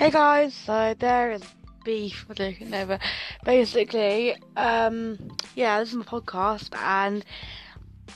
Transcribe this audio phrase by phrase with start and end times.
[0.00, 1.42] Hey guys, so there is
[1.84, 2.98] beef we're looking over.
[3.44, 5.18] Basically, um,
[5.54, 7.22] yeah, this is my podcast and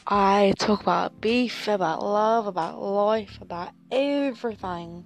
[0.07, 5.05] I talk about beef, about love, about life, about everything.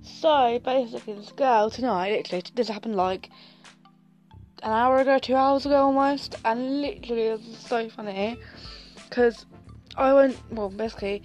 [0.00, 3.28] So basically, this girl tonight, literally, this happened like
[4.62, 8.38] an hour ago, two hours ago almost, and literally it was so funny
[9.08, 9.44] because
[9.96, 11.24] I went, well, basically,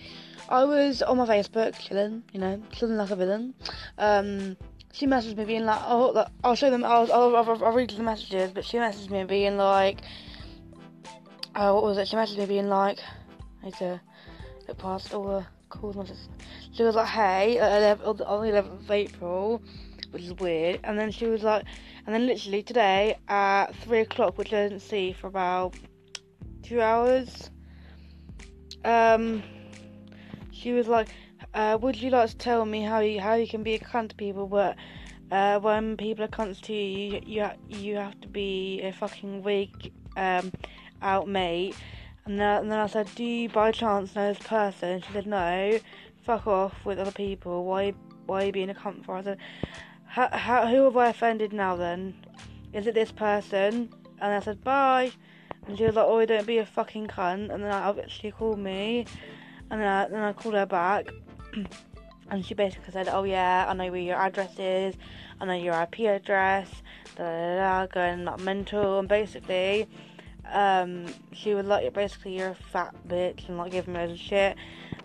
[0.49, 3.53] I was on my Facebook chilling, you know, chilling like a villain.
[3.99, 4.57] Um,
[4.93, 8.03] she messaged me being like, oh, I'll show them, I'll, I'll, I'll, I'll read the
[8.03, 9.99] messages, but she messaged me being like,
[11.55, 12.07] oh, what was it?
[12.07, 12.99] She messaged me being like,
[13.61, 14.01] I need to
[14.67, 16.29] look past all the calls messages.
[16.71, 19.61] She was like, hey, on the 11th of April,
[20.11, 21.65] which is weird, and then she was like,
[22.05, 25.75] and then literally today at 3 o'clock, which I didn't see for about
[26.63, 27.49] two hours,
[28.85, 29.43] um,
[30.51, 31.09] she was like,
[31.57, 34.09] uh, would you like to tell me how you how you can be a cunt
[34.09, 34.75] to people, but
[35.31, 39.91] uh, when people are cunts to you, you you have to be a fucking weak
[40.15, 40.51] um,
[41.01, 41.75] out mate.
[42.25, 45.01] And then, and then I said, do you by chance know this person?
[45.01, 45.79] She said, no.
[46.25, 47.65] Fuck off with other people.
[47.65, 47.93] Why
[48.27, 49.15] why are you being a cunt for?
[49.15, 49.39] I said,
[50.05, 52.13] how, who have I offended now then?
[52.73, 53.89] Is it this person?
[54.19, 55.11] And I said, bye.
[55.65, 57.51] And she was like, oh, don't be a fucking cunt.
[57.51, 59.05] And then I, she called me.
[59.71, 61.07] And then I, then I called her back.
[62.29, 64.95] and she basically said, "Oh yeah, I know where your address is.
[65.39, 66.69] I know your IP address."
[67.15, 69.87] Da da da, going not mental, and basically,
[70.51, 74.57] um, she was like, "Basically, you're a fat bitch," and like giving me of shit.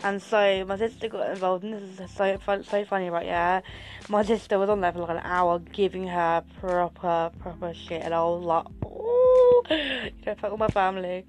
[0.03, 3.25] And so my sister got involved, and this is so fun, so funny, right?
[3.25, 3.61] Yeah,
[4.09, 8.13] my sister was on there for like an hour giving her proper, proper shit, and
[8.13, 11.25] I was like, "Oh, you don't fuck with my family."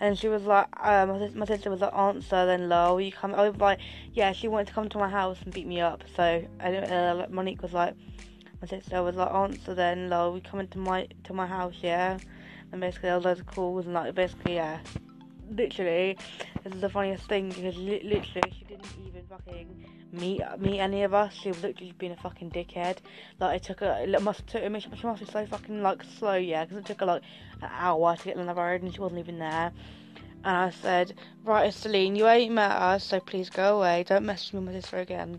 [0.00, 2.96] And she was like, uh, my, my sister was like, answer then low.
[2.96, 3.34] You come.
[3.34, 3.80] I was like,
[4.14, 4.32] yeah.
[4.32, 6.02] She wanted to come to my house and beat me up.
[6.16, 7.94] So I uh, Monique was like,
[8.62, 10.32] my sister was like, answer then low.
[10.32, 12.18] We come into my to my house, yeah.
[12.72, 14.78] And basically, all those calls and like basically, yeah.
[15.50, 16.16] Literally,
[16.62, 21.02] this is the funniest thing because li- literally she didn't even fucking meet meet any
[21.02, 21.34] of us.
[21.34, 22.98] She was literally being a fucking dickhead.
[23.40, 26.36] Like it took her, it must took her, she must be so fucking like slow,
[26.36, 27.22] yeah, because it took her like
[27.62, 29.72] an hour to get on the road and she wasn't even there.
[30.44, 34.04] And I said, right, Celine, you ain't met us, so please go away.
[34.08, 35.38] Don't message me with this again.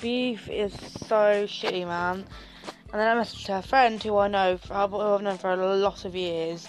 [0.00, 2.26] Beef is so shitty, man.
[2.92, 6.04] And then I messaged her friend who I know, who I've known for a lot
[6.04, 6.66] of years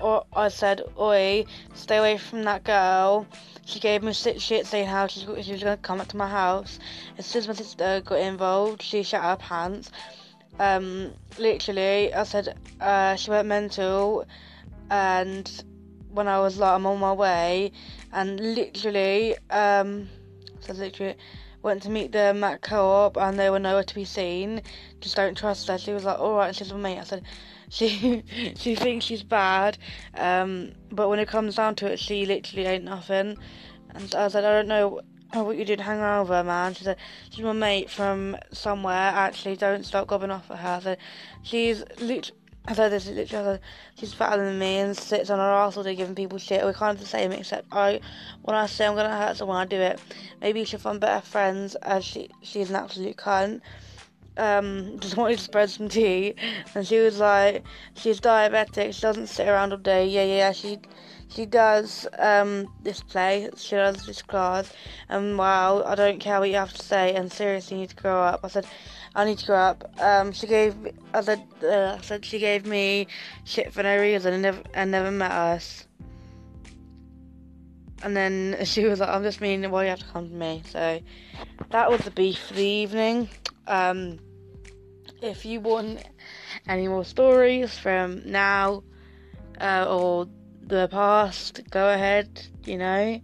[0.00, 3.26] or I said, "Oi, stay away from that girl."
[3.64, 6.28] She gave me shit, shit saying how she, she was gonna come up to my
[6.28, 6.78] house.
[7.18, 9.90] As soon as my sister got involved, she shut her pants.
[10.58, 14.26] Um, literally, I said uh, she went mental,
[14.90, 15.50] and
[16.10, 17.72] when I was like, I'm on my way,
[18.12, 20.08] and literally, um,
[20.60, 21.16] so literally
[21.64, 24.62] went to meet them at co-op, and they were nowhere to be seen.
[25.00, 25.78] Just don't trust her.
[25.78, 26.98] She was like, all right, she's with me.
[26.98, 27.24] I said
[27.70, 28.22] she
[28.54, 29.78] she thinks she's bad,
[30.14, 33.36] um, but when it comes down to it, she literally ain't nothing.
[33.94, 35.00] And I said, I don't know
[35.32, 36.74] what you did hang over, man.
[36.74, 36.98] She said,
[37.30, 38.94] she's my mate from somewhere.
[38.94, 40.68] Actually, don't stop gobbing off at her.
[40.68, 40.98] I said,
[41.42, 42.38] she's literally.
[42.66, 43.58] I said this is literally
[43.94, 46.64] she's fatter than me and sits on her ass all day giving people shit.
[46.64, 48.00] We're kind of the same except I
[48.42, 50.00] when I say I'm gonna hurt someone I do it.
[50.40, 53.60] Maybe she'll find better friends as she she's an absolute cunt
[54.36, 56.34] um, just wanted to spread some tea,
[56.74, 57.64] and she was like,
[57.94, 58.94] she's diabetic.
[58.94, 60.06] She doesn't sit around all day.
[60.06, 60.78] Yeah, yeah, she
[61.28, 63.50] she does um, this play.
[63.56, 64.72] She does this class.
[65.08, 67.14] And wow, I don't care what you have to say.
[67.14, 68.40] And seriously, you need to grow up.
[68.44, 68.66] I said,
[69.14, 69.90] I need to grow up.
[70.00, 70.76] Um, she gave,
[71.12, 73.06] I said, uh, I said she gave me
[73.44, 75.86] shit for no reason and never and never met us.
[78.02, 80.62] And then she was like, I'm just meaning why you have to come to me.
[80.68, 81.00] So
[81.70, 83.28] that was the beef for the evening.
[83.66, 84.18] Um,
[85.22, 86.04] if you want
[86.68, 88.82] any more stories from now
[89.60, 90.28] uh, or
[90.68, 93.20] the past, go ahead, you know.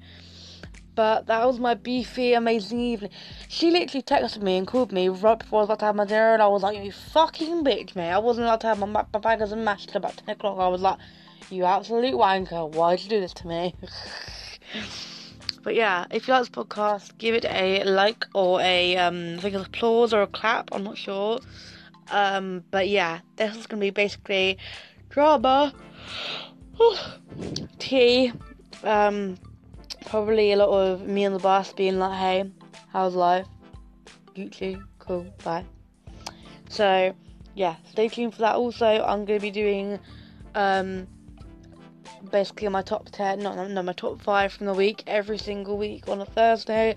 [0.95, 3.11] But that was my beefy, amazing evening.
[3.49, 6.05] She literally texted me and called me right before I was about to have my
[6.05, 8.11] dinner, and I was like, "You fucking bitch, mate!
[8.11, 10.69] I wasn't allowed to have my, my burgers and mash till about ten o'clock." I
[10.69, 10.99] was like,
[11.49, 12.71] "You absolute wanker!
[12.71, 13.75] Why'd you do this to me?"
[15.63, 19.43] But yeah, if you like this podcast, give it a like or a um, I
[19.43, 20.71] think it's applause or a clap.
[20.73, 21.39] I'm not sure.
[22.11, 24.57] Um, but yeah, this is gonna be basically
[25.11, 25.75] drama,
[27.79, 28.33] tea,
[28.85, 29.37] um,
[30.07, 32.51] probably a lot of me on the bus being like, "Hey,
[32.89, 33.47] how's life?
[34.35, 35.65] Gucci, cool, bye."
[36.69, 37.15] So
[37.55, 38.57] yeah, stay tuned for that.
[38.57, 39.99] Also, I'm gonna be doing
[40.55, 41.07] um
[42.31, 46.09] basically my top 10, no, no, my top 5 from the week every single week
[46.09, 46.95] on a Thursday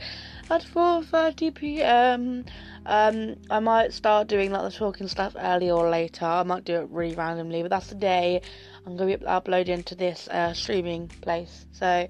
[0.49, 2.45] at 4.30pm.
[2.85, 6.25] Um, I might start doing like the talking stuff earlier or later.
[6.25, 8.41] I might do it really randomly, but that's the day
[8.85, 11.65] I'm going to be uploading to this uh, streaming place.
[11.71, 12.07] So,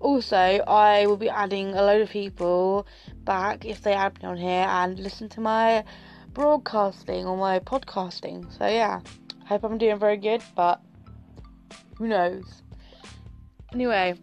[0.00, 2.86] also, I will be adding a load of people
[3.24, 5.84] back if they add me on here and listen to my
[6.34, 8.52] broadcasting or my podcasting.
[8.58, 9.00] So, yeah,
[9.42, 10.80] I hope I'm doing very good, but
[11.96, 12.62] who knows?
[13.72, 14.14] Anyway,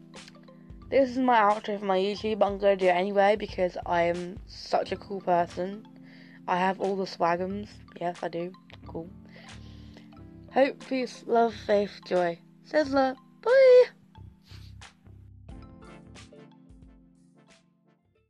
[0.90, 3.78] this is my outro for my YouTube, but I'm going to do it anyway because
[3.86, 5.88] I am such a cool person.
[6.48, 7.70] I have all the swagums.
[8.00, 8.52] Yes, I do.
[8.88, 9.10] Cool.
[10.54, 12.40] Hope, peace, love, faith, joy.
[12.72, 13.16] Sizzler.
[13.44, 13.79] Bye!